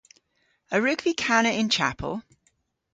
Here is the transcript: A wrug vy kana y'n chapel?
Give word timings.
A 0.75 0.75
wrug 0.79 0.99
vy 1.03 1.13
kana 1.23 1.51
y'n 1.59 1.69
chapel? 1.75 2.13